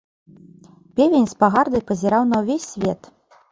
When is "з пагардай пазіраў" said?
1.35-2.27